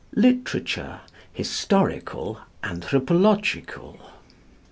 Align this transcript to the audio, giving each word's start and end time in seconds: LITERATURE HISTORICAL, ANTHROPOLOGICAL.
LITERATURE 0.15 1.01
HISTORICAL, 1.31 2.39
ANTHROPOLOGICAL. 2.63 3.99